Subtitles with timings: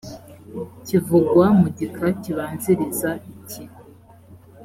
[0.85, 3.63] kivugwa mu gika kibanziriza iki